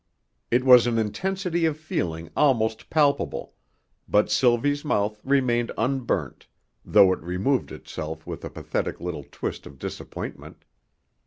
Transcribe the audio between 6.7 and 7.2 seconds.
though